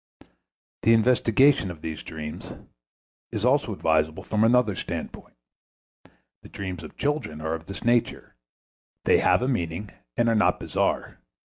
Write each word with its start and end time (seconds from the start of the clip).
The 0.81 0.93
investigation 0.93 1.69
of 1.69 1.83
these 1.83 2.01
dreams 2.01 2.53
is 3.31 3.45
also 3.45 3.71
advisable 3.71 4.23
from 4.23 4.43
another 4.43 4.75
standpoint. 4.75 5.35
The 6.41 6.49
dreams 6.49 6.81
of 6.81 6.97
children 6.97 7.39
are 7.39 7.53
of 7.53 7.67
this 7.67 7.83
nature; 7.83 8.35
they 9.05 9.19
have 9.19 9.43
a 9.43 9.47
meaning, 9.47 9.91
and 10.17 10.27
are 10.27 10.33
not 10.33 10.59
bizarre. 10.59 11.19